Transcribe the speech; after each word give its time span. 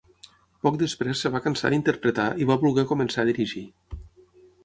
Poc 0.67 0.77
després 0.83 1.19
es 1.29 1.33
va 1.35 1.41
cansar 1.47 1.71
d'interpretar 1.73 2.25
i 2.45 2.49
va 2.53 2.57
voler 2.65 2.87
començar 2.95 3.23
a 3.25 3.29
dirigir. 3.31 3.65